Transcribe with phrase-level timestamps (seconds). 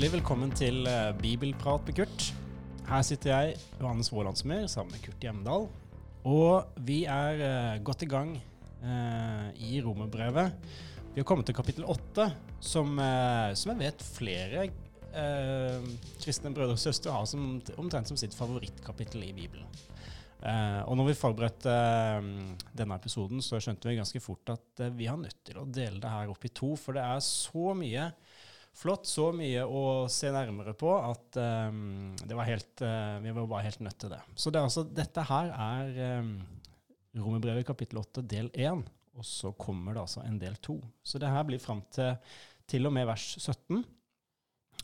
[0.00, 2.22] Hjertelig velkommen til eh, Bibelprat med Kurt.
[2.88, 5.66] Her sitter jeg, Johannes Vålandsmyr, sammen med Kurt Hjemdal.
[6.24, 10.56] Og vi er eh, godt i gang eh, i romerbrevet.
[11.10, 12.30] Vi har kommet til kapittel åtte,
[12.64, 14.64] som, som jeg vet flere
[16.24, 19.68] kristne brødre og søstre har som, omtrent som sitt favorittkapittel i Bibelen.
[20.88, 21.76] Og når vi forberedte
[22.72, 26.16] denne episoden, så skjønte vi ganske fort at vi har nødt til å dele det
[26.16, 28.12] her opp i to, for det er så mye
[28.76, 33.66] flott, så mye å se nærmere på at um, var helt, uh, vi var bare
[33.66, 34.20] helt nødt til det.
[34.34, 36.36] Så det altså, dette her er um,
[37.20, 38.84] Romerbrevet kapittel 8 del 1,
[39.18, 40.78] og så kommer det altså en del 2.
[41.02, 42.14] Så det her blir fram til
[42.70, 43.80] til og med vers 17,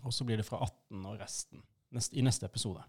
[0.02, 1.60] og så blir det fra 18 og resten
[1.94, 2.82] nest, i neste episode.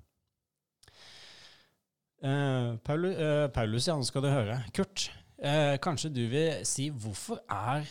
[2.17, 4.58] Uh, Paulus, uh, Paulus, ja, nå skal du høre.
[4.73, 5.11] Kurt,
[5.86, 7.86] kanskje du vil si hvorfor er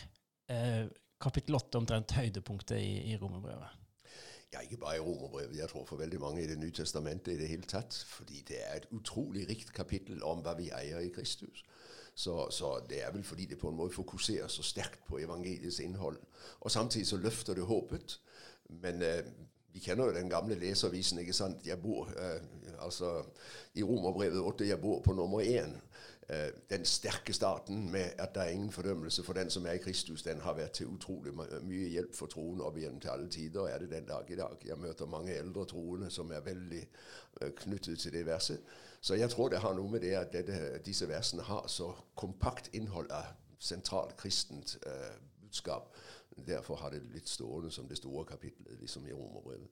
[1.21, 3.83] kapittel 8 omtrent høydepunktet i, i romerbrevet?
[4.53, 5.57] Ja, ikke bare i romerbrevet.
[5.57, 8.05] Jeg tror for veldig mange i Det nye testamentet i det hele tatt.
[8.07, 11.65] Fordi det er et utrolig rikt kapittel om hva vi eier i Kristus.
[12.15, 15.79] Så, så, det er vel fordi det på en måte fokuserer så sterkt på evangeliets
[15.79, 16.17] innhold.
[16.59, 18.19] Og samtidig så løfter det håpet.
[18.69, 19.25] Men eh,
[19.73, 21.19] vi kjenner jo den gamle leservisen.
[21.19, 21.67] ikke sant?
[21.67, 22.41] Jeg bor eh,
[22.79, 23.23] altså
[23.73, 25.75] i Romerbrevet 8 jeg bor på nummer én.
[26.29, 29.77] Eh, den sterke starten med at det er ingen fordømmelse for den som er i
[29.77, 31.31] Kristus, den har vært til utrolig
[31.63, 34.35] mye hjelp for troen opp igjen til alle tider, og er det den dag i
[34.35, 34.57] dag.
[34.65, 36.81] Jeg møter mange eldre troende som er veldig
[37.41, 38.59] eh, knyttet til det verset.
[39.01, 42.69] Så jeg tror det har noe med det at dette, disse versene har så kompakt
[42.73, 45.95] innhold av sentralt kristent eh, budskap.
[46.47, 49.71] Derfor har det blitt stående som det store kapittelet liksom i Romerbrevet.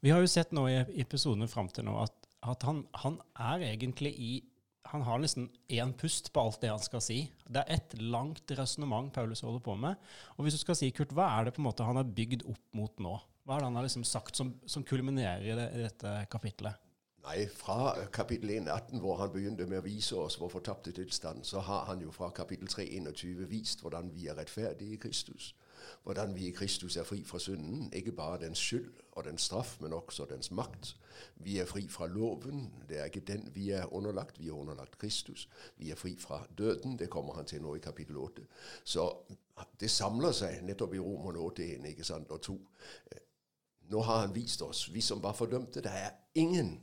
[0.00, 3.64] Vi har jo sett nå i episodene fram til nå at, at han, han er
[3.72, 4.32] egentlig i
[4.88, 7.18] han har nesten én pust på alt det han skal si.
[7.44, 9.98] Det er et langt resonnement Paulus holder på med.
[10.36, 12.46] Og hvis du skal si, Kurt, hva er det på en måte han har bygd
[12.48, 13.14] opp mot nå?
[13.44, 16.84] Hva er det han har liksom sagt som, som kulminerer i, det, i dette kapittelet?
[17.28, 21.60] Nei, fra kapittel 1,18, hvor han begynte med å vise oss vår fortapte tilstand, så
[21.66, 25.52] har han jo fra kapittel 3,21 vist hvordan vi er rettferdige i Kristus
[26.02, 27.90] hvordan vi i Kristus er fri fra synden.
[27.92, 30.96] Ikke bare dens skyld og dens straff, men også dens makt.
[31.36, 32.68] Vi er fri fra loven.
[32.88, 34.40] Det er ikke den vi er underlagt.
[34.40, 35.48] Vi er underlagt Kristus.
[35.76, 36.98] Vi er fri fra døden.
[36.98, 38.42] Det kommer han til nå i kapittel 8.
[38.84, 39.10] Så
[39.80, 42.58] det samler seg nettopp i Romerne 8.1 ikke sant, og 2.
[43.90, 45.82] Nå har han vist oss, vi som var fordømte.
[45.82, 46.78] Det er ingen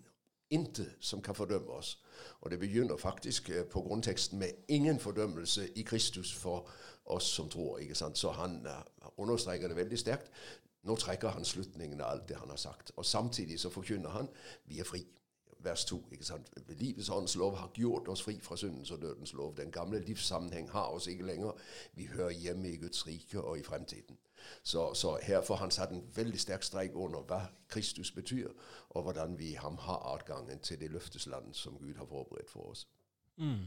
[0.50, 2.04] Intet som kan fordømme oss.
[2.42, 6.70] Og det begynner faktisk eh, på grunnteksten med ingen fordømmelse i Kristus for
[7.06, 7.78] oss som tror.
[7.78, 8.18] ikke sant?
[8.18, 10.32] Så han uh, understreker det veldig sterkt.
[10.86, 12.92] Nå trekker han slutningen av alt det han har sagt.
[12.96, 14.30] Og samtidig så forkynner han
[14.70, 15.06] vi er fri
[15.66, 16.04] vers 2.
[16.12, 16.50] ikke sant?
[16.68, 19.56] Livets åndens lov har gjort oss fri fra syndens og dødens lov.
[19.58, 21.52] Den gamle livssammenheng har oss ikke lenger.
[21.94, 24.18] Vi hører hjemme i Guds rike og i fremtiden.
[24.64, 28.52] Så, så her får han satt en veldig sterk streik under hva Kristus betyr,
[28.90, 32.88] og hvordan vi ham har adgangen til det løftesland som Gud har forberedt for oss.
[33.38, 33.66] Mm.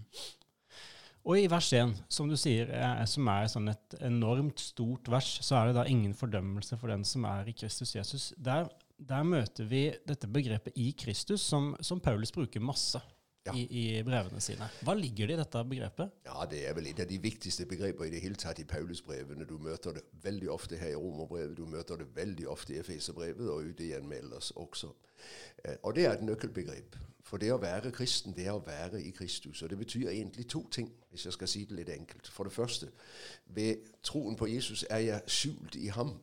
[1.28, 2.70] Og i vers 1, som du sier,
[3.04, 7.04] som er sånn et enormt stort vers, så er det da ingen fordømmelse for den
[7.04, 8.30] som er i Kristus Jesus.
[8.40, 13.00] Der der møter vi dette begrepet i Kristus, som, som Paulus bruker masse.
[13.46, 13.54] Ja.
[13.54, 14.66] I, I, brevene sine.
[14.84, 16.16] Hva ligger det i dette begrepet?
[16.26, 19.46] Ja, Det er vel et av de viktigste begreper i det hele tatt i Paulusbrevene.
[19.48, 23.48] Du møter det veldig ofte her i Romerbrevet, du møter det veldig ofte i Efeserbrevet
[23.48, 24.92] og ute igjen med ellers også.
[25.64, 26.98] Eh, og det er et nøkkelbegrep.
[27.28, 29.62] For det å være kristen, det er å være i Kristus.
[29.62, 32.28] Og det betyr egentlig to ting, hvis jeg skal si det litt enkelt.
[32.32, 32.88] For det første,
[33.46, 36.16] ved troen på Jesus er jeg skjult i ham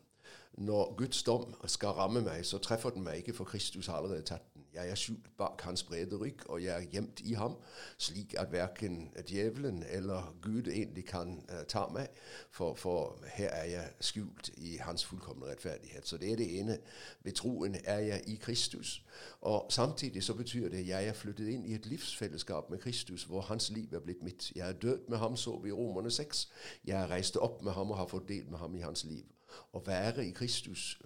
[0.57, 4.23] når Guds dom skal ramme meg, så treffer den meg ikke, for Kristus har allerede
[4.23, 4.54] tatt.
[4.75, 7.55] Jeg er skjult bak hans brede rygg, og jeg er gjemt i ham,
[7.97, 12.07] slik at verken djevelen eller Gud egentlig kan uh, ta meg,
[12.51, 16.07] for, for, her er jeg skjult i hans fullkomne rettferdighet.
[16.07, 16.77] Så det er det ene.
[17.23, 19.03] Ved troen er jeg i Kristus.
[19.41, 23.23] Og samtidig så betyr det at jeg er flyttet inn i et livsfellesskap med Kristus,
[23.23, 24.51] hvor hans liv er blitt mitt.
[24.55, 26.49] Jeg er død med ham, så vi i Romerne 6.
[26.85, 29.23] Jeg er reist opp med ham og har fått del med ham i hans liv.
[29.73, 30.97] Å være i Kristus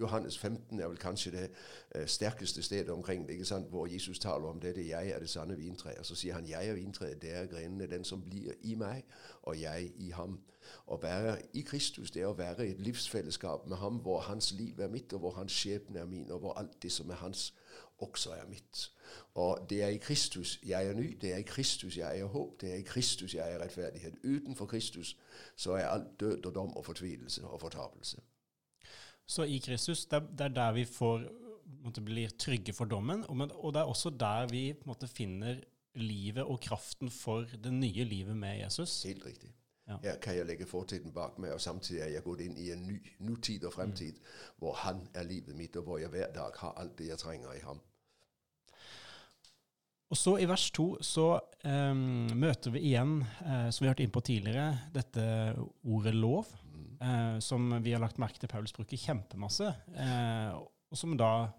[0.00, 1.50] Johannes 15 er vel kanskje det
[1.94, 3.68] eh, sterkeste stedet omkring det, ikke sant?
[3.68, 6.02] hvor Jesus taler om dette 'jeg er det sanne vintreet'.
[6.02, 9.04] Så sier han 'jeg er vintreet, det er grenene, den som blir i meg,
[9.42, 10.38] og jeg i ham'.
[10.86, 14.52] Å være i Kristus det er å være i et livsfellesskap med ham, hvor hans
[14.52, 17.14] liv er mitt, og hvor hans skjebne er min, og hvor alt det som er
[17.14, 17.54] hans,
[17.98, 18.90] også er mitt.
[19.34, 22.60] Og det er i Kristus jeg er ny, det er i Kristus jeg er håp,
[22.60, 24.14] det er i Kristus jeg er rettferdighet.
[24.24, 25.16] Utenfor Kristus
[25.56, 28.20] så er alt død og dom og fortvilelse og fortapelse.
[29.26, 31.26] Så i Kristus, det, er der vi får,
[31.82, 35.60] måtte, blir trygge for dommen, og, det er også der vi måtte, finner
[35.96, 39.02] livet og kraften for det nye livet med Jesus.
[39.02, 39.50] Helt riktig.
[39.88, 39.96] Ja.
[40.02, 42.86] Her kan jeg legge fortiden bak meg, og samtidig er jeg gått inn i en
[42.88, 44.56] ny nutid og fremtid, mm.
[44.58, 47.54] hvor han er livet mitt, og hvor jeg hver dag har alt det jeg trenger
[47.54, 47.80] i ham.
[50.16, 51.26] Og så I vers to så
[51.68, 55.24] um, møter vi igjen, uh, som vi har hørt innpå tidligere, dette
[55.84, 56.48] ordet lov,
[57.02, 59.68] uh, som vi har lagt merke til Paulus bruker kjempemasse,
[59.98, 61.50] uh, og som da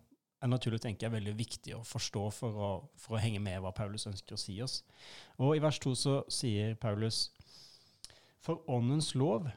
[0.42, 3.75] er naturlig tenker jeg, veldig viktig å forstå for å, for å, henge med hva
[3.77, 4.80] Paulus ønsker å si oss.
[5.38, 7.27] Og I vers 2 så sier Paulus
[8.42, 9.51] For åndens lov,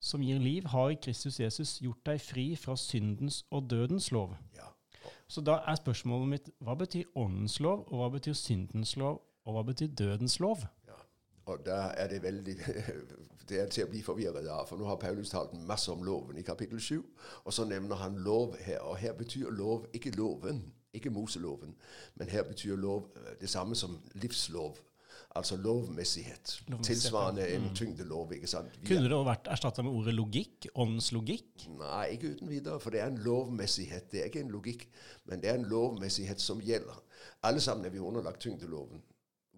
[0.00, 4.32] som gir liv, har i Kristus Jesus gjort deg fri fra syndens og dødens lov.
[4.56, 4.72] Ja.
[5.28, 9.56] Så da er spørsmålet mitt hva betyr åndens lov, og hva betyr syndens lov, og
[9.56, 10.66] hva betyr dødens lov?
[10.86, 10.98] Ja.
[11.46, 12.56] Og der er det veldig
[13.48, 14.66] det er til å bli forvirret av.
[14.68, 16.98] For nå har Paulus talt masse om loven i kapittel 7,
[17.44, 18.80] og så nevner han lov her.
[18.82, 20.64] Og her betyr lov ikke loven,
[20.96, 21.76] ikke Moseloven,
[22.14, 24.78] men her betyr lov øh, det samme som livslov.
[25.36, 26.54] Altså lovmessighet.
[26.82, 27.74] Tilsvarende en mm.
[27.78, 28.32] tyngdelov.
[28.32, 28.78] ikke sant?
[28.80, 30.68] Vi Kunne det vært erstatta med ordet logikk?
[30.74, 31.66] Åndslogikk?
[31.78, 32.80] Nei, ikke uten videre.
[32.80, 34.08] For det er en lovmessighet.
[34.12, 34.88] Det er ikke en logikk,
[35.28, 37.02] men det er en lovmessighet som gjelder.
[37.46, 39.04] Alle sammen er vi underlagt tyngdeloven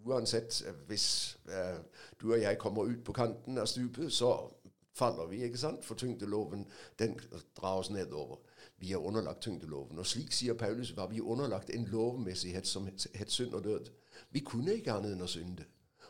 [0.05, 1.79] uansett øh, hvis eh,
[2.21, 4.51] du og jeg kommer ut på kanten av stupet, så
[4.95, 5.85] faller vi, ikke sant?
[5.85, 6.67] For tyngdeloven
[6.99, 7.19] den
[7.57, 8.37] drar oss nedover.
[8.79, 9.99] Vi er underlagt tyngdeloven.
[9.99, 13.91] Og slik sier Paulus, var vi underlagt en lovmessighet som het synd og død.
[14.31, 15.67] Vi kunne ikke annet enn å synde.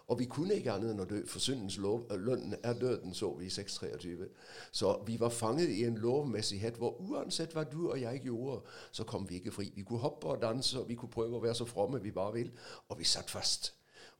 [0.08, 3.28] Og vi kunne ikke annet enn å dø, for syndens lov, lønn er døden, så
[3.36, 4.28] vi i 623.
[4.72, 8.62] Så vi var fanget i en lovmessighet hvor uansett hva du og jeg gjorde,
[8.92, 9.68] så kom vi ikke fri.
[9.76, 12.38] Vi kunne hoppe og danse, og vi kunne prøve å være så fromme vi bare
[12.38, 12.54] vil,
[12.88, 13.74] og vi satt fast.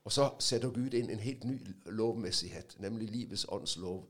[0.05, 4.05] Og så setter Gud inn en helt ny lovmessighet, nemlig livets åndslov.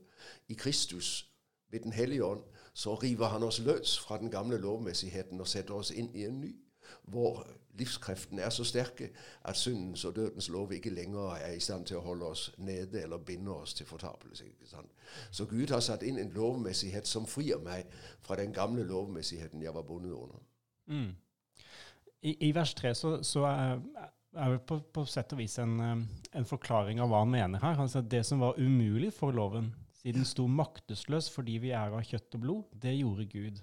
[0.48, 1.30] I Kristus,
[1.70, 2.42] ved Den hellige ånd,
[2.74, 6.40] så river han oss løs fra den gamle lovmessigheten og setter oss inn i en
[6.40, 6.54] ny,
[7.02, 7.46] hvor
[7.80, 9.10] livskreftene er så sterke
[9.48, 13.02] at syndens og dødens lov ikke lenger er i stand til å holde oss nede
[13.02, 14.44] eller binde oss til fortapelse.
[15.30, 17.90] Så Gud har satt inn en lovmessighet som frir meg
[18.20, 20.40] fra den gamle lovmessigheten jeg var bundet under.
[20.86, 21.10] Mm.
[22.22, 26.02] I, I, vers 3 så, så er vel på, på sett og vis en, eh,
[26.36, 27.80] en, forklaring av hva han mener her.
[27.80, 29.72] Altså Det som var umulig for loven,
[30.02, 33.62] siden den sto maktesløs fordi vi er av kjøtt og blod, det gjorde Gud.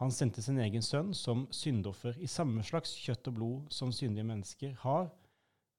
[0.00, 4.24] Han sendte sin egen sønn som syndoffer i samme slags kjøtt og blod som syndige
[4.24, 5.10] mennesker har,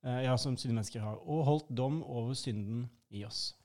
[0.06, 3.56] eh, ja, som syndige mennesker har, og holdt dom over synden i oss.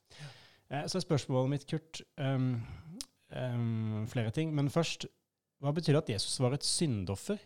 [0.71, 2.55] Eh, så er spørsmålet mitt, Kurt, um,
[3.31, 4.55] um, flere ting.
[4.55, 5.07] Men først,
[5.61, 7.37] hva betyr det at Jesus var et syndoffer?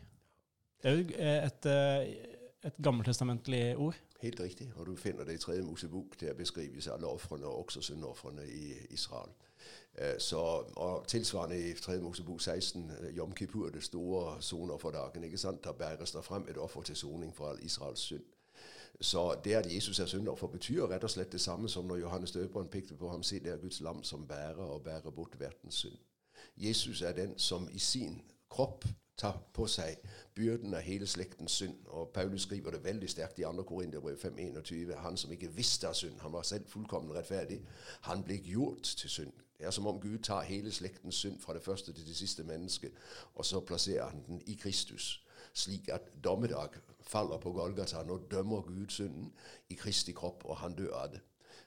[0.80, 3.96] Det er jo et, et et gammeltestamentlig ord.
[4.20, 6.20] Helt riktig, og du finner det i Tredje Mosebok.
[6.20, 9.32] Der beskrives alle ofrene, også syndofrene i Israel.
[9.98, 10.38] Eh, så,
[10.76, 12.00] og Tilsvarende i 3.
[12.00, 15.24] Mosebok 16, eh, Jom Kippur, det store sonofferdagen.
[15.24, 15.64] ikke sant?
[15.64, 18.24] Der bæres det frem et offer til soning for all Israels synd.
[19.00, 22.32] Så det at Jesus er syndoffer, betyr rett og slett det samme som når Johannes
[22.32, 23.22] døperen pekte på ham.
[23.22, 25.98] Se, det er Guds lam som bærer og bærer bort verdens synd.
[26.56, 28.84] Jesus er den som i sin kropp
[29.16, 29.96] tar på seg
[30.34, 31.76] byrden av hele slektens synd.
[31.86, 33.62] Og Paulus skriver det veldig sterkt i 2.
[33.62, 34.94] Korinterbrev 5.21.
[34.96, 37.60] Han som ikke visste av synd, han var selv fullkommen rettferdig,
[38.08, 39.32] han ble gjort til synd.
[39.60, 42.44] Det er som om Gud tar hele slektens synd fra det første til det siste
[42.44, 42.92] mennesket,
[43.34, 46.68] og så plasserer han den i Kristus, slik at dommedag
[47.00, 48.02] faller på Golgata.
[48.02, 49.32] Nå dømmer Gud synden
[49.68, 51.20] i Kristi kropp, og han dør av det.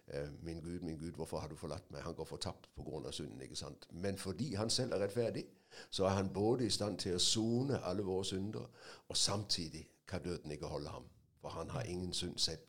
[0.07, 2.01] Eh, min Gud, min Gud, hvorfor har du forlatt meg?
[2.01, 3.11] Han går fortapt pga.
[3.11, 3.41] synden.
[3.41, 3.87] ikke sant?
[3.91, 5.45] Men fordi han selv er rettferdig,
[5.89, 8.69] så er han både i stand til å sone alle våre synder,
[9.09, 11.05] og samtidig kan døden ikke holde ham,
[11.41, 12.59] for han har ingen synd selv.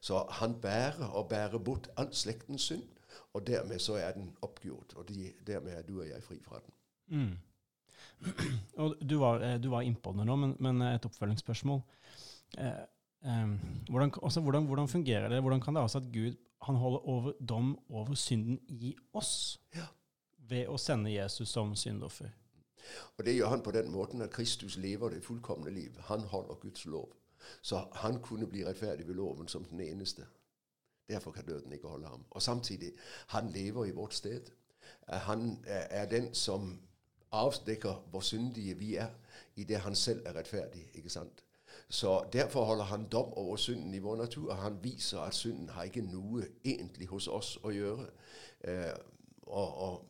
[0.00, 2.82] Så han bærer og bærer bort all slektens synd,
[3.32, 4.94] og dermed så er den oppgjort.
[4.96, 6.74] Og de, dermed er du og jeg fri fra den.
[7.06, 7.34] Mm.
[8.80, 11.80] Og du var, eh, du var innpå det nå, men, men, et oppfølgingsspørsmål.
[12.58, 12.80] Eh,
[13.26, 13.50] eh,
[13.90, 15.40] hvordan, også, hvordan, hvordan, fungerer det?
[15.40, 19.84] Hvordan kan det altså at Gud han holder over dom over synden i oss ja.
[20.48, 22.32] ved å sende Jesus som syndoffer?
[23.18, 25.98] Og det gjør han på den måten at Kristus lever det fullkomne liv.
[26.08, 27.12] Han holder Guds lov.
[27.62, 30.26] Så han kunne bli rettferdig ved loven som den eneste.
[31.08, 32.24] Derfor kan døden ikke holde ham.
[32.30, 32.92] Og samtidig,
[33.28, 34.40] han lever i vårt sted.
[35.08, 36.80] Han er den som
[37.32, 39.08] avdekker hvor syndige vi er,
[39.56, 40.90] i det han selv er rettferdig.
[40.94, 41.44] ikke sant?
[41.88, 44.50] Så derfor holder han dom over synden i vår natur.
[44.50, 48.06] og Han viser at synden har ikke noe egentlig hos oss å gjøre.
[48.64, 48.92] Eh,
[49.42, 50.04] og, og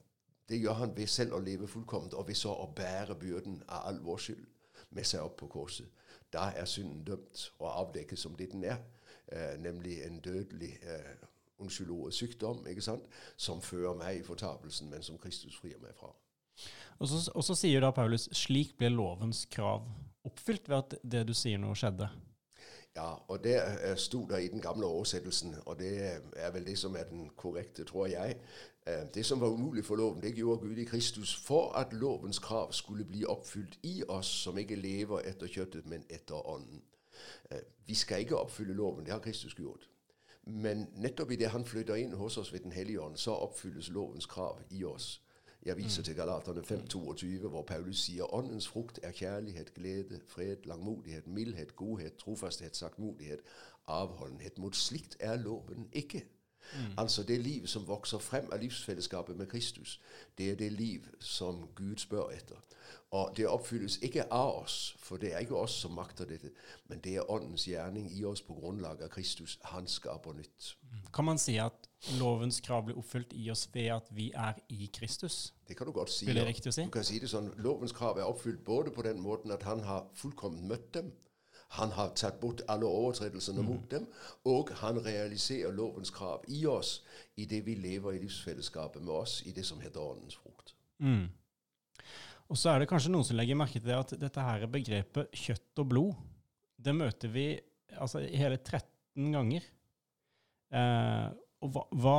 [0.48, 3.88] det gjør han ved selv å leve fullkomment, og ved så å bære byrden av
[3.88, 4.46] all vår skyld
[4.90, 5.88] med seg opp på korset.
[6.32, 9.03] Da er synden dømt og avdekket som det den er, eh,
[9.58, 11.14] nemlig en dødelig eh,
[11.58, 15.94] unnskyld ordet sykdom, ikke sant, som fører meg i fortapelsen, men som Kristus frier meg
[15.96, 16.12] fra.
[16.98, 19.86] Og så, og så sier da Paulus slik ble lovens krav
[20.24, 22.08] oppfylt ved at det du sier nå, skjedde.
[22.94, 25.90] Ja, og det eh, sto der i den gamle oversettelsen, og det
[26.36, 28.36] er vel det som er den korrekte, tror jeg.
[28.86, 32.38] Eh, det som var umulig for loven, det gjorde Gud i Kristus for at lovens
[32.38, 36.84] krav skulle bli oppfylt i oss som ikke lever etter kjøttet, men etter ånden.
[37.50, 39.88] Eh, vi skal ikke oppfylle loven, det har Kristus gjort.
[40.46, 44.26] Men nettopp idet han flytter inn hos oss ved Den hellige ånd, så oppfylles lovens
[44.26, 45.20] krav i oss.
[45.64, 46.04] Jeg viser mm.
[46.04, 52.16] til Galaterne 5,22, hvor Paulus sier åndens frukt er kjærlighet, glede, fred, langmodighet, mildhet, godhet,
[52.16, 53.40] trofasthet, saktmodighet,
[53.86, 54.58] avholdenhet.
[54.58, 56.24] Mot slikt er loven ikke.
[56.72, 56.92] Mm.
[56.98, 60.00] Altså det liv som vokser frem av livsfellesskapet med Kristus,
[60.38, 62.60] det er det liv som Gud spør etter.
[63.14, 66.50] Og det oppfylles ikke av oss, for det er ikke oss som makter dette,
[66.90, 69.58] men det er Åndens gjerning i oss på grunnlag av Kristus.
[69.70, 70.72] Han skaper nytt.
[70.90, 71.04] Mm.
[71.14, 74.90] Kan man si at lovens krav blir oppfylt i oss ved at vi er i
[74.94, 75.54] Kristus?
[75.68, 76.26] Det kan du godt si.
[76.26, 76.88] Vil det riktig å si?
[76.88, 79.86] Du kan si det sånn, Lovens krav er oppfylt både på den måten at han
[79.86, 81.12] har fullkomment møtt dem,
[81.78, 83.68] han har tatt bort alle overtredelsene mm.
[83.68, 84.06] mot dem,
[84.46, 87.00] og han realiserer lovens krav i oss
[87.36, 90.74] i det vi lever i livsfellesskapet med oss, i det som heter åndens frukt.
[90.98, 91.28] Mm.
[92.52, 95.32] Og så er det kanskje noen som legger merke til det at dette her begrepet
[95.34, 96.12] kjøtt og blod,
[96.84, 97.46] det møter vi
[97.96, 99.64] altså, hele 13 ganger.
[100.74, 101.26] Eh,
[101.64, 102.18] og hva, hva,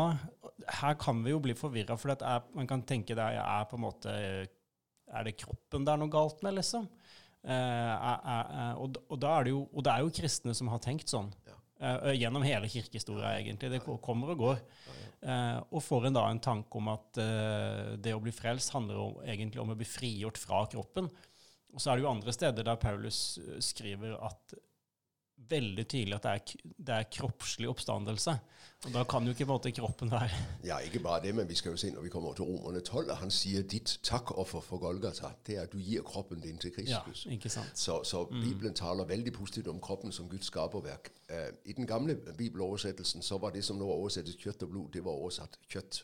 [0.79, 3.83] Her kan vi jo bli forvirra, for er, man kan tenke det er på en
[3.83, 6.87] måte Er det kroppen det er noe galt med, liksom?
[7.45, 11.29] Uh, og, da er det jo, og det er jo kristne som har tenkt sånn.
[11.45, 11.57] Ja.
[11.75, 13.71] Uh, gjennom hele kirkehistoria, egentlig.
[13.75, 14.61] Det kommer og går.
[15.25, 17.17] Og får en da en tanke om at
[17.97, 21.07] det å bli frelst handler om, egentlig om å bli frigjort fra kroppen.
[21.73, 24.53] Og så er det jo andre steder der Paulus skriver at
[25.49, 28.37] veldig tydelig at det er, det er, kroppslig oppstandelse.
[28.85, 30.29] Og Da kan jo ikke måte kroppen være
[30.65, 33.09] Ja, ikke bare det, men vi skal jo se når vi kommer til Romerne 12,
[33.09, 36.73] og han sier ditt takkoffer for Golgata, det er at du gir kroppen din til
[36.73, 37.25] Kristus.
[37.25, 37.71] Ja, ikke sant.
[37.73, 38.41] Så, så mm.
[38.41, 41.11] Bibelen taler veldig positivt om kroppen som Guds skaperverk.
[41.29, 45.05] Uh, I den gamle bibeloversettelsen så var det som nå oversettes kjøtt og blod, det
[45.05, 46.03] var oversatt kjøtt.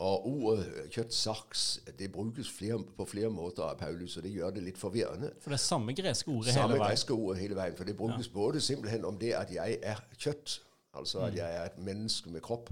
[0.00, 4.62] Og ordet kjøttsaks det brukes flere, på flere måter av Paulus, og det gjør det
[4.64, 5.34] litt forvirrende.
[5.40, 6.80] For det er samme greske ordet samme hele veien?
[6.80, 7.76] Samme greske ordet hele veien.
[7.76, 8.32] For det brukes ja.
[8.32, 10.62] både simpelthen om det at jeg er kjøtt,
[10.96, 11.36] altså at mm.
[11.36, 12.70] jeg er et menneske med kropp.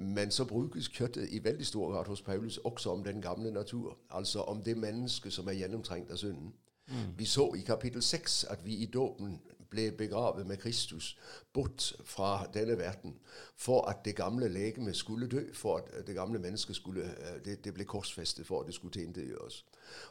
[0.00, 3.98] Men så brukes kjøttet i veldig stor grad hos Paulus også om den gamle natur.
[4.10, 6.54] Altså om det mennesket som er gjennomtrengt av synden.
[6.88, 7.12] Mm.
[7.18, 9.40] Vi så i kapittel 6 at vi i dåpen
[9.72, 11.16] ble begravet med Kristus
[11.52, 13.16] bort fra denne verden
[13.56, 17.64] for at det gamle legemet skulle dø, for at det gamle mennesket skulle øh, det,
[17.64, 19.64] det ble korsfestet for at det skulle tilintetgjøres.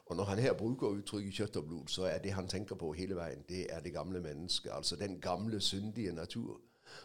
[0.05, 2.91] Og når han her bruker uttrykket kjøtt og blod, så er det han tenker på
[2.91, 4.71] hele veien, det er det gamle mennesket.
[4.73, 6.61] Altså den gamle, syndige natur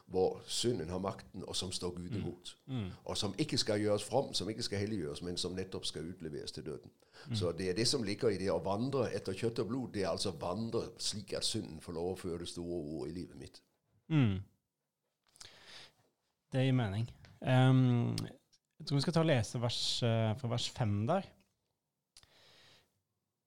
[0.06, 2.16] hvor synden har makten, og som står Gud mm.
[2.16, 2.56] imot.
[2.66, 2.76] Mm.
[2.76, 2.90] Mm.
[3.04, 6.52] Og som ikke skal gjøres from, som ikke skal helliggjøres, men som nettopp skal utleveres
[6.52, 6.90] til døden.
[7.28, 7.34] Mm.
[7.34, 9.92] Så det er det som ligger i det å vandre etter kjøtt og blod.
[9.94, 13.16] Det er altså vandre slik at synden får lov å føre det store ord i
[13.16, 13.62] livet mitt.
[14.08, 14.36] Mm.
[16.52, 17.08] Det gir mening.
[17.40, 18.14] Um,
[18.78, 21.32] jeg tror vi skal ta og lese vers, uh, fra vers 5 der.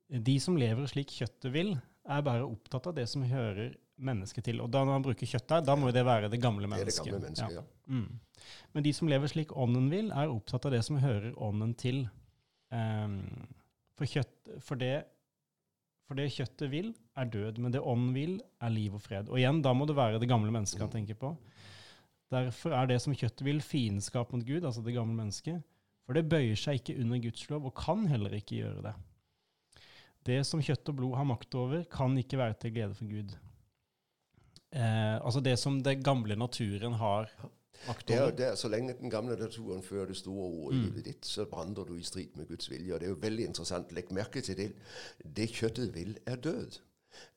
[0.10, 1.76] De som lever slik kjøttet vil,
[2.10, 4.62] er bare opptatt av det som hører mennesket til.
[4.64, 7.06] Og da når man bruker kjøtt der, da må det være det gamle mennesket.
[7.06, 7.62] Det er det gamle mennesket, ja.
[7.62, 7.96] ja.
[7.96, 8.50] Mm.
[8.74, 12.04] Men de som lever slik ånden vil, er opptatt av det som hører ånden til.
[12.70, 13.22] Um,
[13.98, 14.94] for, kjøtt, for, det,
[16.08, 19.30] for, det, kjøttet vil, er død, men det ånden vil, er liv og fred.
[19.32, 20.96] Og igjen, da må det være det gamle mennesket han mm.
[20.96, 21.34] tenker på.
[22.30, 25.64] Derfor er det som kjøttet vil, fiendskap mot Gud, altså det gamle mennesket.
[26.06, 28.96] For det bøyer seg ikke under Guds lov, og kan heller ikke gjøre det.
[30.30, 33.34] Det som kjøtt og blod har makt over, kan ikke være til glede for Gud.
[34.72, 37.30] Eh, altså det som den gamle naturen har
[37.88, 38.32] makt over.
[38.38, 40.86] Det er, så lenge den gamle naturen fører det store ordet i mm.
[40.86, 42.94] livet ditt, så brander du i strid med Guds vilje.
[42.94, 43.92] Og det er jo veldig interessant.
[43.92, 44.70] Legg merke til det.
[45.26, 46.80] Det kjøttet vil, er død.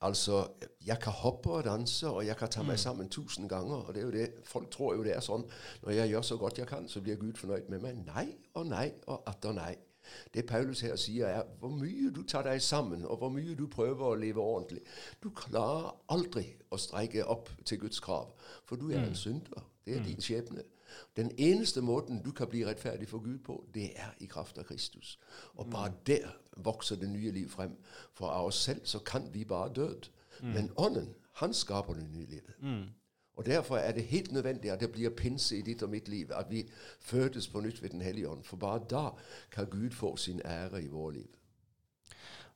[0.00, 0.46] Altså,
[0.86, 2.82] jeg kan hoppe og danse, og jeg kan ta meg mm.
[2.84, 3.86] sammen tusen ganger.
[3.86, 5.46] og det er jo det, Folk tror jo det er sånn
[5.82, 8.04] når jeg gjør så godt jeg kan, så blir Gud fornøyd med meg.
[8.06, 9.74] Nei og nei og atter nei.
[10.34, 13.66] Det Paulus her sier, er hvor mye du tar deg sammen, og hvor mye du
[13.66, 14.82] prøver å leve ordentlig.
[15.22, 18.32] Du klarer aldri å streike opp til Guds krav,
[18.64, 19.18] for du er en mm.
[19.18, 19.66] synder.
[19.84, 20.06] Det er mm.
[20.06, 20.64] din skjebne.
[21.16, 24.68] Den eneste måten du kan bli rettferdig for Gud på, det er i kraft av
[24.68, 25.18] Kristus.
[25.54, 26.00] Og bare mm.
[26.06, 27.76] der vokser det nye liv frem.
[28.12, 30.10] For av oss selv så kan vi bare død.
[30.42, 32.54] Men Ånden, han skaper det nye livet.
[33.36, 36.30] Og Derfor er det helt nødvendig at det blir pinse i ditt og mitt liv,
[36.36, 36.66] at vi
[37.00, 38.44] fødes på nytt ved Den hellige ånd.
[38.44, 39.10] For bare da
[39.50, 41.30] kan Gud få sin ære i vårt liv.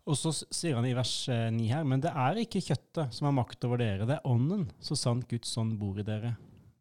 [0.06, 3.26] Og så sier han i vers 9 eh, her, men det er ikke kjøttet som
[3.26, 6.36] har makt over dere, det er ånden, så sant Guds ånd bor i dere.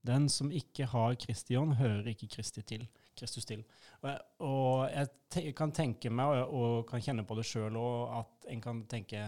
[0.05, 2.83] Den som ikke har Kristi ånd, hører ikke Kristi til,
[3.17, 3.63] Kristus til.
[4.03, 8.13] Og jeg, og jeg kan tenke meg, og, og, kan kjenne på det sjøl òg,
[8.19, 9.23] at en kan tenke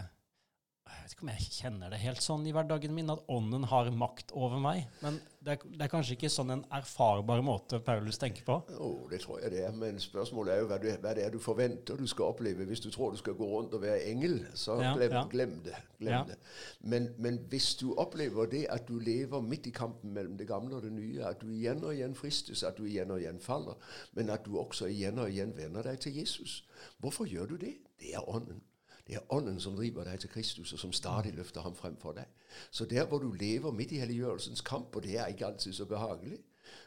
[0.90, 3.90] jeg vet ikke om jeg kjenner det helt sånn i hverdagen min, at ånden har
[3.90, 4.86] makt over meg.
[5.02, 8.56] Men det er, det er kanskje ikke sånn en erfarbar måte Paulus tenker på.
[8.74, 9.72] Jo, det tror jeg det er.
[9.78, 12.66] Men spørsmålet er jo hva, du, hva det er du forventer du skal oppleve.
[12.68, 15.24] Hvis du tror du skal gå rundt og være engel, så Ja, glem, ja.
[15.30, 15.76] glem det.
[15.98, 16.22] Glem Ja.
[16.28, 16.38] det.
[16.80, 20.76] Men, men hvis du opplever det at du lever midt i kampen mellom det gamle
[20.76, 23.78] og det nye, at du igjen og igjen fristes, at du igjen og igjen faller,
[24.14, 26.64] men at du også igjen og igjen vender deg til Jesus,
[26.98, 27.74] hvorfor gjør du det?
[27.98, 28.60] Det er ånden.
[29.08, 32.12] Det er ånden som driver deg til Kristus, og som stadig løfter ham frem for
[32.12, 32.28] deg.
[32.70, 35.88] Så der hvor du lever midt i helliggjørelsens kamp, og det er ikke alltid så
[35.88, 36.38] behagelig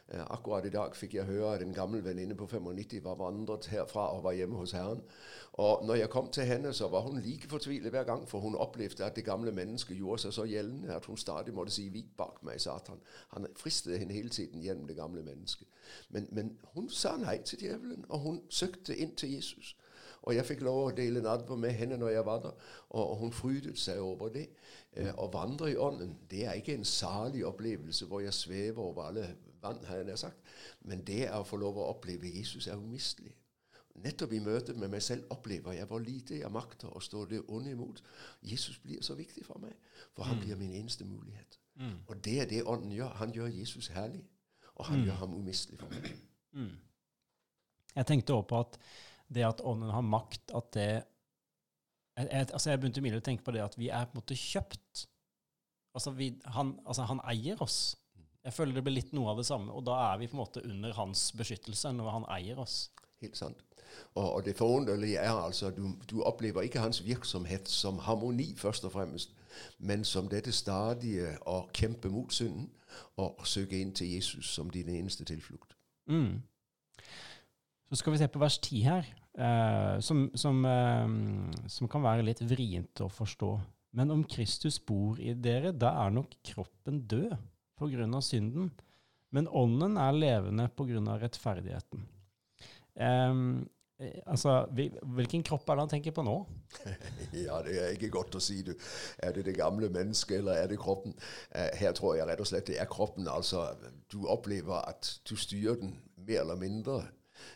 [0.08, 3.66] Eh, Akkurat i dag fikk jeg høre at en gammel venninne på 95 var vandret
[3.72, 5.02] herfra og var hjemme hos Herren.
[5.52, 8.54] Og når jeg kom til henne, så var hun like fortvilet hver gang, for hun
[8.54, 12.16] opplevde at det gamle mennesket gjorde seg så gjeldende at hun stadig måtte si 'vik
[12.16, 13.00] bak meg', Satan.
[13.28, 15.68] Han fristet henne hele tiden gjennom det gamle mennesket.
[16.08, 19.76] Men, men hun sa nei til djevelen, og hun søkte inn til Jesus.
[20.22, 22.52] Og jeg fikk lov å dele nadver med henne når jeg var der,
[22.90, 24.48] og og hun frydet seg over det.
[24.92, 29.08] Eh, Å vandre i ånden, det er ikke en salig opplevelse hvor jeg svever over
[29.08, 29.26] alle
[29.62, 30.38] vann, har jeg nær sagt,
[30.82, 33.34] men det er å få lov å oppleve Jesus er umistelig.
[34.02, 37.42] Nettopp i møtet med meg selv opplever jeg hvor lite jeg makter å stå det
[37.48, 38.02] onde imot.
[38.42, 39.74] Jesus blir så viktig for meg,
[40.16, 41.58] for han blir min eneste mulighet.
[42.08, 43.08] Og det er det ånden gjør.
[43.20, 44.24] Han gjør Jesus herlig,
[44.74, 46.08] og han gjør ham umistelig for meg.
[47.96, 48.78] Jeg tenkte også på at
[49.34, 53.54] det at ånden har makt, at det jeg, jeg, altså jeg begynte å tenke på
[53.56, 55.06] det at vi er på en måte kjøpt.
[55.96, 57.96] Altså, vi, han, altså han eier oss.
[58.44, 60.42] Jeg føler det blir litt noe av det samme, og da er vi på en
[60.42, 62.90] måte under hans beskyttelse når han eier oss.
[63.22, 63.60] Helt sant.
[64.14, 68.54] Og, og det forunderlige er altså at du, du opplever ikke hans virksomhet som harmoni,
[68.58, 69.34] først og fremst,
[69.78, 72.70] men som dette stadige å kjempe mot synden
[73.20, 75.76] og søke inn til Jesus som din eneste tilflukt.
[76.08, 76.40] Mm.
[77.88, 79.08] Så skal vi se på vers 10 her,
[79.38, 83.52] eh, som, som, eh, som kan være litt vrient å forstå.
[83.98, 87.34] Men om Kristus bor i dere, da er nok kroppen død
[87.82, 88.70] av synden,
[89.34, 92.04] men ånden er levende av rettferdigheten.
[92.94, 93.34] Eh,
[94.26, 96.36] altså, vi, hvilken kropp er det han tenker på nå?
[97.46, 98.60] Ja, det er ikke godt å si.
[98.66, 98.72] Du.
[99.22, 101.14] Er det det gamle mennesket, eller er det kroppen?
[101.54, 103.28] Uh, her tror jeg rett og slett det er kroppen.
[103.30, 103.70] Altså,
[104.12, 107.02] du opplever at du styrer den mer eller mindre.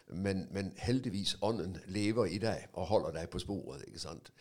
[0.09, 3.83] Men, men heldigvis ånden lever i deg og holder deg på sporet.
[3.87, 4.33] ikke sant?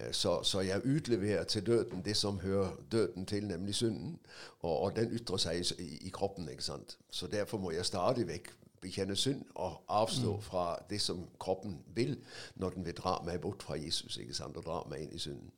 [0.00, 4.18] Eh, Så, så jeg utleverer til døden det som hører døden til, nemlig synden.
[4.60, 6.48] Og, og den ytrer seg i, i kroppen.
[6.48, 6.98] ikke sant?
[7.10, 12.16] Så derfor må jeg stadig vekk bekjenne synd og avstå fra det som kroppen vil,
[12.56, 14.56] når den vil dra meg bort fra Jesus ikke sant?
[14.56, 15.52] og dra meg inn i synden.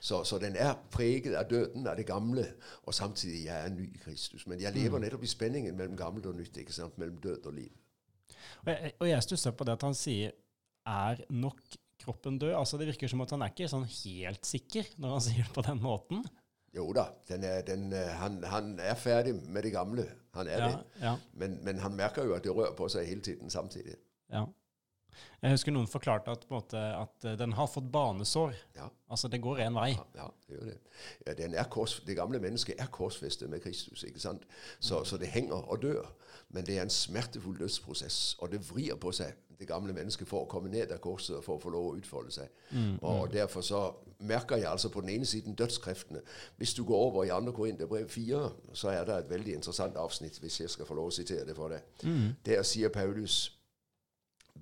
[0.00, 2.46] Så, så den er preget av døden, av det gamle,
[2.82, 4.46] og samtidig jeg er ny i Kristus.
[4.46, 6.98] Men jeg lever nettopp i spenningen mellom gammelt og nytt, ikke sant?
[6.98, 7.70] mellom død og liv.
[8.66, 10.32] Og jeg, og jeg stusser på det at han sier
[10.86, 11.60] 'er nok
[12.00, 12.56] kroppen død'?
[12.58, 15.52] Altså Det virker som at han er ikke sånn helt sikker når han sier det
[15.54, 16.24] på den måten.
[16.74, 20.06] Jo da, den er, den, eh, han, han er ferdig med det gamle.
[20.34, 20.84] Han er Ja, det.
[21.02, 23.96] ja, Men, men han merker jo at det rører på seg hele tiden samtidig.
[24.30, 24.46] ja.
[25.42, 28.54] Jeg husker noen forklarte at, måte, at eh, den har fått banesår.
[28.76, 28.88] Ja.
[29.10, 29.90] Altså det går én vei.
[30.14, 30.76] Ja, det gjør det.
[31.26, 34.44] Ja, den kors, det gamle mennesket er korsfestet med Kristus, ikke sant?
[34.80, 36.06] Så, så det henger og dør.
[36.50, 40.46] Men det er en smertefull dødsprosess, og det vrir på seg, det gamle mennesket, for
[40.46, 42.48] å komme ned av korset og for å få lov å utfolde seg.
[43.02, 43.82] Og derfor så
[44.18, 46.20] merker jeg altså på den ene siden dødskreftene.
[46.56, 47.52] Hvis du går over i 2.
[47.52, 51.14] Korinterbrev 4, så er det et veldig interessant avsnitt, hvis jeg skal få lov å
[51.14, 51.80] sitere det for deg.
[52.46, 53.56] Der sier Paulus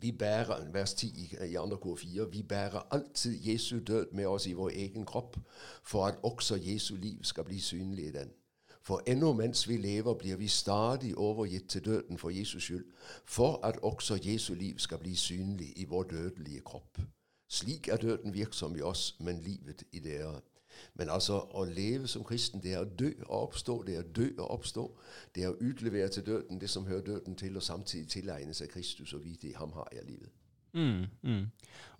[0.01, 1.77] vi bærer, vers 10 i, i 2.
[1.77, 5.37] kor 4, vi bærer alltid Jesu død med oss i vår egen kropp,
[5.83, 8.31] for at også Jesu liv skal bli synlig i den.
[8.89, 12.85] For ennå mens vi lever, blir vi stadig overgitt til døden for Jesus skyld,
[13.25, 16.99] for at også Jesu liv skal bli synlig i vår dødelige kropp.
[17.49, 20.41] Slik er døden virksom i oss, men livet i dere.
[20.95, 24.09] Men altså, å leve som kristen, det er å dø og oppstå, det er å
[24.17, 24.89] dø og oppstå.
[25.35, 28.73] Det er å utlevere til døden det som hører døden til, og samtidig tilegne seg
[28.73, 30.33] Kristus og vite i ham har jeg livet.
[30.73, 31.47] Mm, mm.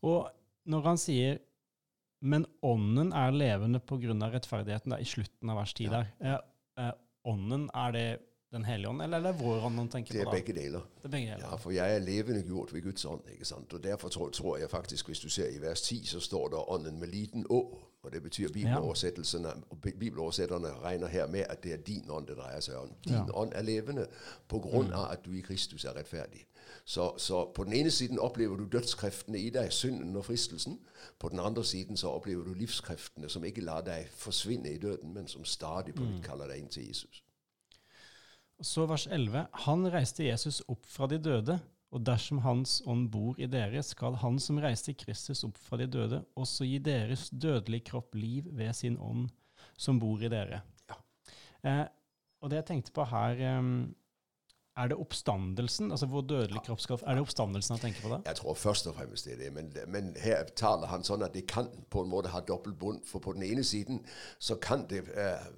[0.09, 0.31] Og
[0.65, 1.39] når han sier
[2.21, 6.07] 'men ånden er levende av rettferdigheten', da, i slutten av vers 10 der,
[6.79, 8.09] eh, ånden, er det
[8.49, 10.85] Den hellige ånd, eller er det vår ånd han tenker Det er begge deler.
[10.97, 11.43] Det er begge deler.
[11.51, 13.27] Ja, for jeg er levende gjort ved Guds ånd.
[13.33, 13.75] ikke sant?
[13.77, 16.71] Og Derfor tror, tror jeg faktisk, hvis du ser i vers 10, så står der
[16.73, 17.61] ånden med liten å.
[18.09, 19.93] Og det betyr bibeloversettelsene, og bi-
[20.83, 22.93] regner her med at det er din ånd det dreier seg om.
[23.05, 23.25] Din Ja.
[23.35, 24.07] Ånd er levende
[24.97, 26.47] av at du i Kristus er rettferdig.
[26.85, 30.79] Så, så på den ene siden opplever du dødskreftene i deg, synden og fristelsen.
[31.19, 35.13] På den andre siden så opplever du livskreftene som ikke lar deg forsvinne i døden,
[35.15, 36.23] men som stadig på Mm.
[36.23, 37.23] kaller deg inn til Jesus.
[38.63, 39.47] Så vers 11.
[39.53, 41.61] Han reiste Jesus opp fra de døde,
[41.95, 45.87] Og dersom Hans ånd bor i dere, skal Han som reiste Kristus opp fra de
[45.89, 49.29] døde, også gi deres dødelige kropp liv ved sin ånd
[49.79, 50.61] som bor i dere.
[50.91, 50.99] Ja.
[51.65, 51.87] Eh,
[52.43, 53.71] og det jeg tenkte på her eh,
[54.79, 55.91] Er det oppstandelsen?
[55.91, 58.21] Altså hvor dødelig kropp skal Er det oppstandelsen han tenker på da?
[58.27, 61.35] Jeg tror først og fremst det er det, men, men her taler han sånn at
[61.35, 63.01] det kan på en måte ha dobbelt bunn.
[63.07, 64.05] For på den ene siden
[64.39, 65.49] så kan det eh,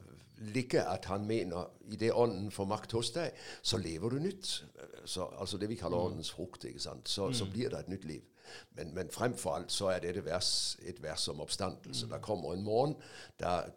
[0.41, 4.51] ligge at han mener i det ånden får makt hos deg, så lever du nytt.
[5.05, 6.65] Så, altså det vi kaller åndens frukt.
[6.65, 7.09] ikke sant?
[7.09, 8.23] Så, så blir det et nytt liv.
[8.75, 12.09] Men, men fremfor alt så er dette vers, et vers om oppstandelse.
[12.11, 12.97] Der kommer en morgen
[13.39, 13.71] der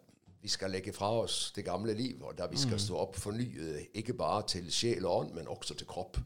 [0.44, 3.86] vi skal legge fra oss det gamle liv, og der vi skal stå opp fornyet,
[3.94, 6.18] ikke bare til sjel og ånd, men også til kropp.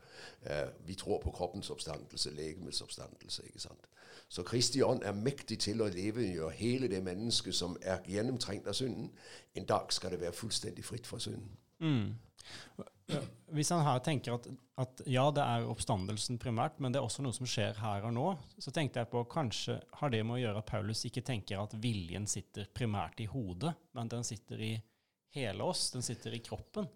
[0.42, 3.42] Eh, vi tror på kroppens oppstandelse, legemets oppstandelse.
[3.46, 3.86] ikke sant?
[4.28, 8.74] Så Kristi ånd er mektig til å levendegjøre hele det mennesket som er gjennomtrengt av
[8.74, 9.12] synden.
[9.54, 11.54] En dag skal det være fullstendig fritt fra synden.
[11.78, 12.14] Mm.
[13.56, 17.24] Hvis han her tenker at, at ja, det er oppstandelsen primært, men det er også
[17.24, 18.26] noe som skjer her og nå,
[18.60, 21.76] så tenkte jeg på kanskje har det med å gjøre at Paulus ikke tenker at
[21.80, 24.74] viljen sitter primært i hodet, men den sitter i
[25.38, 26.88] hele oss, den sitter i kroppen.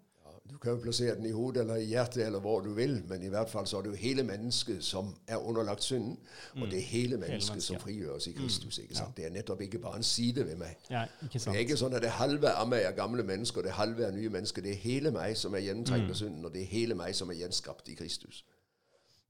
[0.46, 3.02] Ja, du kan jo plassere den i hodet eller i hjertet eller hvor du vil,
[3.08, 6.16] men i hvert fall så er det jo hele mennesket som er underlagt synden,
[6.56, 7.66] og det er hele mennesket menneske.
[7.66, 8.78] som frigjøres i Kristus.
[8.78, 9.16] ikke sant?
[9.16, 10.76] Det er nettopp ikke bare en side ved meg.
[10.90, 13.64] Ja, ikke Det er ikke sånn at det halve av meg er gamle mennesker, og
[13.64, 14.62] det halve er nye mennesker.
[14.62, 17.30] Det er hele meg som er gjennomtrengt av synden, og det er hele meg som
[17.30, 18.44] er gjenskapt i Kristus.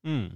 [0.05, 0.33] Mm.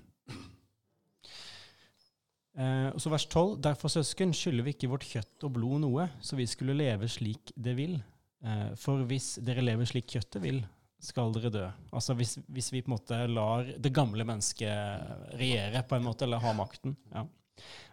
[2.56, 3.62] Eh, og så vers 12.
[3.62, 7.52] Derfor, søsken, skylder vi ikke vårt kjøtt og blod noe, så vi skulle leve slik
[7.56, 7.98] det vil.
[8.44, 10.60] Eh, for hvis dere lever slik kjøttet vil,
[11.02, 11.64] skal dere dø.
[11.94, 16.26] Altså hvis, hvis vi på en måte lar det gamle mennesket regjere, på en måte,
[16.26, 16.96] eller ha makten.
[17.12, 17.26] Ja.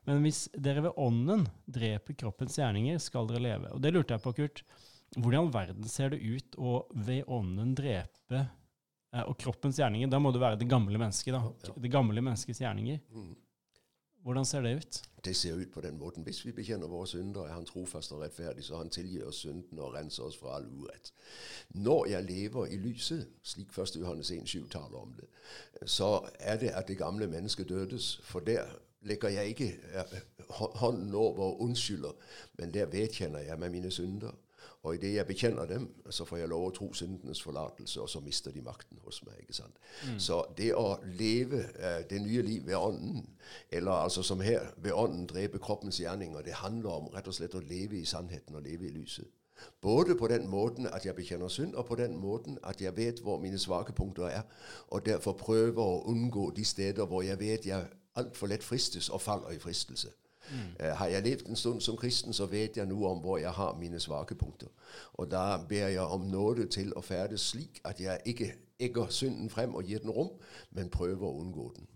[0.08, 3.71] Men hvis dere ved ånden dreper kroppens gjerninger, skal dere leve.
[3.75, 4.63] Og det lurte jeg på, Kurt.
[5.13, 10.10] Hvordan i verden ser det ut å ved ånden drepe eh, og kroppens gjerninger?
[10.12, 11.75] Da må det være det gamle mennesket, da.
[11.77, 12.99] Det gamle menneskets gjerninger.
[13.13, 13.34] Mm.
[14.23, 15.01] Hvordan ser det ut?
[15.25, 16.23] Det ser ut på den måten.
[16.23, 19.81] Hvis vi bekjenner våre synder, er Han trofast og rettferdig, så Han tilgir oss syndene
[19.81, 21.13] og renser oss fra all urett.
[21.69, 23.95] Når jeg lever i lyset, slik 1.
[23.99, 25.27] Johannes 1,7 taler om det,
[25.86, 28.21] så er det at det gamle mennesket dødes.
[28.23, 28.63] For der
[29.01, 30.19] legger jeg ikke eh,
[30.75, 32.12] hånden over og unnskylder,
[32.53, 34.31] men der vedkjenner jeg meg mine synder.
[34.84, 38.19] Og idet jeg bekjenner dem, så får jeg lov å tro syndenes forlatelse, og så
[38.19, 39.38] mister de makten hos meg.
[39.39, 39.78] ikke sant?
[40.19, 43.30] Så det å leve eh, det nye liv ved ånden,
[43.71, 47.56] eller altså som her, ved ånden drepe kroppens gjerninger, det handler om rett og slett
[47.56, 49.32] å leve i sannheten og leve i lyset.
[49.82, 53.21] Både på den måten at jeg bekjenner synd, og på den måten at jeg vet
[53.21, 54.41] hvor mine svake punkter er,
[54.88, 59.21] og derfor prøver å unngå de steder hvor jeg vet jeg altfor lett fristes og
[59.21, 60.12] faller i fristelse.
[60.79, 63.51] Eh, har jeg levd en stund som kristen, så vet jeg nå om hvor jeg
[63.51, 64.67] har mine svake punkter.
[65.13, 69.49] Og da ber jeg om nåde til å ferdes slik at jeg ikke egger synden
[69.49, 70.31] frem og gir den rom,
[70.71, 71.87] men prøver å unngå den.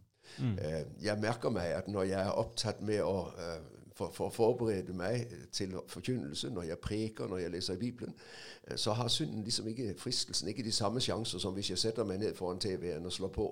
[0.59, 3.31] Eh, jeg merker meg at når jeg er opptatt med å
[3.97, 8.13] for, for å forberede meg til forkynnelse, når jeg preker, når jeg leser i Bibelen,
[8.67, 12.05] eh, så har synden liksom ikke, fristelsen ikke de samme sjanser som hvis jeg setter
[12.05, 13.47] meg ned foran TV-en og slår på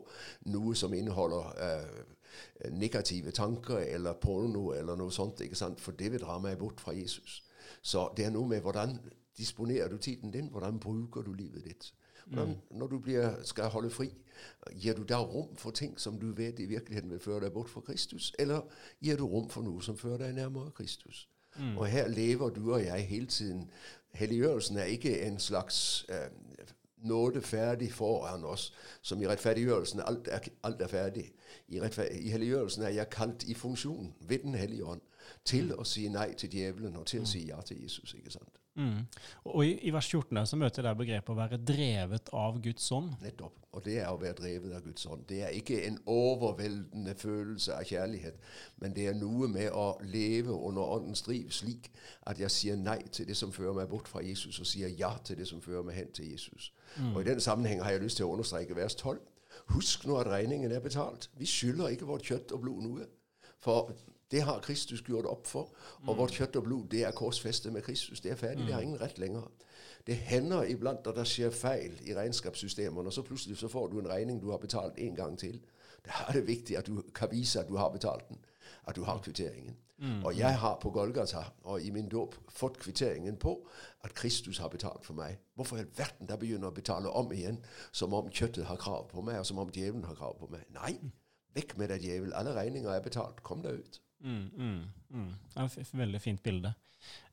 [0.54, 5.82] noe som inneholder eh, negative tanker eller porno eller noe sånt, ikke sant?
[5.82, 7.42] for det vil dra meg bort fra Jesus.
[7.82, 9.00] Så det er noe med hvordan
[9.38, 11.94] disponerer du tiden din, hvordan bruker du livet ditt.
[12.26, 14.10] Hvordan, Når du blir, skal holde fri,
[14.72, 17.70] gir du da rom for ting som du vet i virkeligheten vil føre deg bort
[17.70, 18.62] fra Kristus, eller
[19.02, 21.28] gir du rom for noe som fører deg nærmere Kristus?
[21.78, 23.70] Og her lever du og jeg hele tiden.
[24.14, 26.30] Helliggjørelsen er ikke en slags eh,
[26.98, 31.32] nåde ferdig foran oss, som i rettferdiggjørelsen alt er, alt er ferdig.
[31.68, 31.80] I,
[32.22, 35.02] I helliggjørelsen er jeg kalt i funksjon ved Den hellige ånd
[35.46, 38.14] til å si nei til djevelen og til å si ja til Jesus.
[38.14, 38.60] ikke sant?
[38.76, 39.06] Mm.
[39.46, 42.90] Og i, i vers 14 så møter jeg der begrepet å være drevet av Guds
[42.92, 43.14] ånd.
[43.24, 43.62] Nettopp.
[43.76, 45.24] Og det er å være drevet av Guds ånd.
[45.30, 48.40] Det er ikke en overveldende følelse av kjærlighet,
[48.84, 51.92] men det er noe med å leve under åndens driv slik
[52.28, 55.12] at jeg sier nei til det som fører meg bort fra Jesus, og sier ja
[55.24, 56.72] til det som fører meg hen til Jesus.
[57.14, 59.20] Og I den sammenheng har jeg lyst til å understreke vers 12.
[59.76, 61.30] Husk nå at regningen er betalt.
[61.40, 63.08] Vi skylder ikke vårt kjøtt og blod noe.
[63.64, 63.92] For
[64.32, 65.72] det har Kristus gjort opp for.
[66.08, 68.22] Og vårt kjøtt og blod det er korsfestet med Kristus.
[68.22, 68.66] Det er ferdig.
[68.68, 69.48] Det har ingen rett lenger.
[70.08, 74.00] Det hender iblant at det skjer feil i regnskapssystemene, og så plutselig så får du
[74.00, 75.62] en regning du har betalt en gang til.
[76.06, 78.38] Da er det viktig at du kan vise at du har betalt den.
[78.86, 79.78] At du har kvitteringen.
[80.24, 83.56] Og jeg har på Golgata og i min dåp fått kvitteringen på
[84.04, 85.40] at Kristus har betalt for meg.
[85.56, 87.62] Hvorfor i all verden da begynner å betale om igjen,
[87.92, 90.68] som om kjøttet har krav på meg, og som om djevelen har krav på meg?
[90.76, 90.98] Nei,
[91.56, 92.36] vekk med deg, djevel.
[92.36, 93.40] Alle regninger er betalt.
[93.44, 94.02] Kom deg ut.
[94.26, 94.82] Mm, mm,
[95.14, 95.32] mm.
[95.54, 96.74] Det er et veldig fint bilde.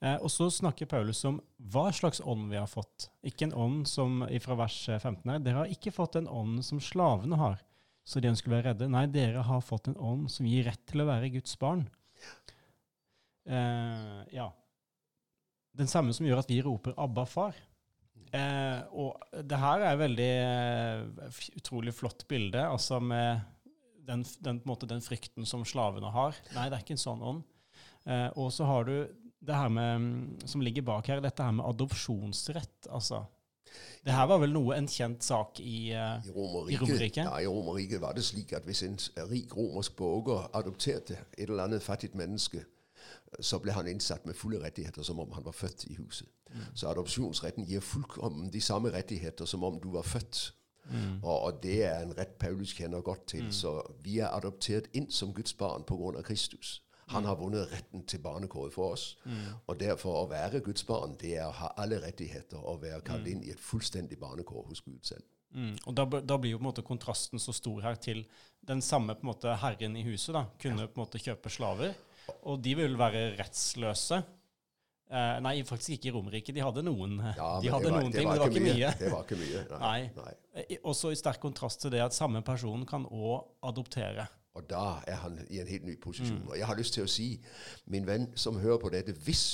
[0.04, 1.38] Eh, og så snakker Paulus om
[1.72, 3.08] hva slags ånd vi har fått.
[3.24, 5.40] Ikke en ånd som fra vers 15 her.
[5.40, 7.62] Dere har ikke fått en ånd som slavene har,
[8.04, 8.90] så de ønsker å være redde.
[8.92, 11.86] Nei, dere har fått en ånd som gir rett til å være Guds barn.
[13.48, 14.52] Eh, ja.
[15.72, 17.56] Den samme som gjør at vi roper 'Abba, far'.
[18.32, 23.42] Eh, og det her er et veldig eh, utrolig flott bilde, altså med
[24.06, 26.38] den, den, måte, den, frykten som slavene har.
[26.56, 27.44] Nei, det er ikke en sånn ånd.
[28.04, 28.96] Eh, og så har du
[29.42, 32.90] det her med, som ligger bak her, dette her med adopsjonsrett.
[32.90, 33.24] altså
[34.04, 37.22] det her var vel noe en kjent sak i, uh, I Romerriket?
[37.22, 38.98] Ja, i Romerriket var det slik at hvis en
[39.30, 42.64] rik romersk borger adopterte et eller annet fattig menneske,
[43.40, 46.28] så ble han innsatt med fulle rettigheter som om han var født i huset.
[46.50, 46.64] Mm.
[46.74, 50.50] Så adopsjonsretten gir fullkommen de samme rettigheter som om du var født.
[50.90, 51.18] Mm.
[51.22, 53.44] Og, og, det er en rett Paulus kjenner godt til.
[53.48, 53.52] Mm.
[53.54, 56.22] Så vi er adoptert inn som Guds barn pga.
[56.26, 56.80] Kristus.
[57.12, 59.16] Han har vunnet retten til barnekåret for oss.
[59.24, 59.58] Mm.
[59.66, 63.26] Og derfor å være Guds barn, det er å ha alle rettigheter og være kalt
[63.26, 63.30] mm.
[63.32, 65.26] inn i et fullstendig barnekår hos Gud selv.
[65.52, 65.74] Mm.
[65.84, 68.24] Og da, da, blir jo på en måte kontrasten så stor her til
[68.68, 71.92] den samme på en måte herren i huset da, kunne på en måte kjøpe slaver,
[72.48, 74.22] og de vil være rettsløse.
[75.12, 76.52] Eh, nei, faktisk ikke i Romerike.
[76.56, 78.76] De hadde noen, ja, de hadde var, noen ting, men det var ikke mye.
[78.78, 78.92] mye.
[78.96, 79.98] Det var ikke mye, nei.
[80.16, 80.36] nei.
[80.56, 80.78] nei.
[80.88, 84.24] Også i sterk kontrast til det at samme person kan òg adoptere.
[84.56, 86.42] Og da er han i en helt ny posisjon.
[86.42, 86.48] Mm.
[86.48, 87.28] Og jeg har lyst til å si,
[87.92, 89.44] min venn som hører på dette, hvis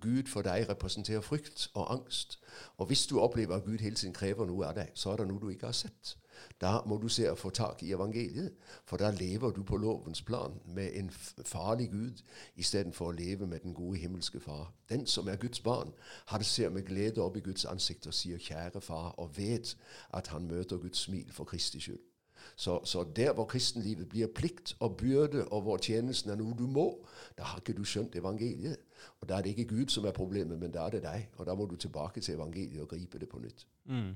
[0.00, 2.38] Gud for deg representerer frykt og angst,
[2.76, 5.28] og hvis du opplever at Gud hele tiden krever noe av deg, så er det
[5.28, 6.16] noe du ikke har sett.
[6.60, 8.52] Da må du se og få tak i evangeliet,
[8.84, 11.10] for da lever du på lovens plan med en
[11.44, 12.22] farlig Gud
[12.56, 14.72] istedenfor å leve med den gode himmelske Far.
[14.88, 15.92] Den som er Guds barn,
[16.26, 19.76] han ser med glede opp i Guds ansikt og sier 'kjære far', og vet
[20.14, 21.98] at han møter Guds smil for Kristi skyld.
[22.56, 26.66] Så, så, der hvor kristenlivet blir plikt og byrde, og hvor tjenesten er noe du
[26.66, 27.06] må,
[27.38, 28.76] da har ikke du skjønt evangeliet.
[29.20, 31.28] Og Da er det ikke Gud som er problemet, men da er det deg.
[31.36, 33.66] Og da må du tilbake til evangeliet og gripe det på nytt.
[33.84, 34.14] Mm.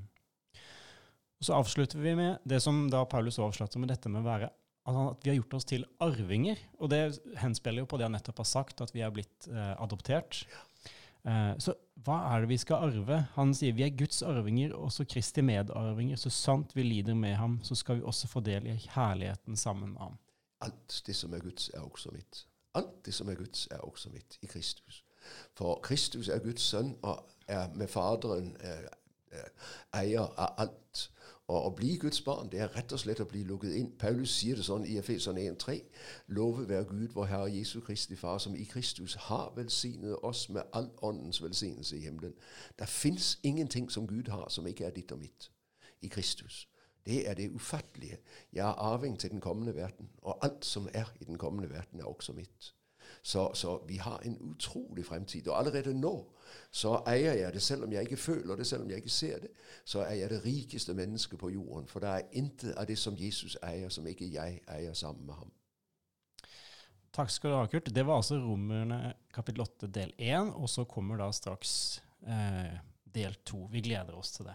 [1.41, 4.53] Og Så avslutter vi med det som da Paulus avslutter med dette med å være
[4.87, 6.61] at vi har gjort oss til arvinger.
[6.79, 9.73] Og det henspiller jo på det han nettopp har sagt, at vi er blitt eh,
[9.83, 10.45] adoptert.
[11.27, 11.75] Eh, så
[12.07, 13.19] hva er det vi skal arve?
[13.35, 16.21] Han sier vi er Guds arvinger, også Kristi medarvinger.
[16.21, 19.97] Så sant vi lider med ham, så skal vi også få del i herligheten sammen
[19.97, 20.21] med ham.
[20.65, 22.47] Alt det som er Guds, er også mitt.
[22.79, 25.03] Alt det som er Guds, er også mitt i Kristus.
[25.59, 28.87] For Kristus er Guds sønn og er med Faderen er,
[29.35, 29.51] er,
[29.99, 31.09] eier av alt.
[31.49, 33.93] Og å bli Guds barn det er rett og slett å bli lukket inn.
[33.99, 35.77] Paulus sier det sånn i Efeserne 1,3.:
[36.35, 40.67] Love være Gud, vår Herre Jesu Kristi Far, som i Kristus har velsignet oss med
[40.73, 42.35] all åndens velsignelse i himmelen.
[42.79, 45.51] Det fins ingenting som Gud har, som ikke er ditt og mitt
[46.03, 46.67] i Kristus.
[47.07, 48.19] Det er det ufattelige.
[48.53, 52.01] Jeg er arving til den kommende verden, og alt som er i den kommende verden,
[52.01, 52.76] er også mitt.
[53.27, 55.49] Så, så, vi har en utrolig fremtid.
[55.49, 56.13] Og allerede nå
[56.71, 59.41] så eier jeg det, selv om jeg ikke føler det, selv om jeg ikke ser
[59.43, 59.51] det.
[59.85, 61.89] Så er jeg det rikeste mennesket på jorden.
[61.91, 65.35] For det er intet av det som Jesus eier, som ikke jeg eier sammen med
[65.41, 65.51] ham.
[67.19, 67.91] Takk skal du ha, Kurt.
[67.91, 69.01] Det var altså Romerne
[69.35, 71.75] kapittel 8 del 1, og så kommer da straks
[72.23, 72.79] eh,
[73.19, 73.65] del 2.
[73.75, 74.55] Vi gleder oss til det.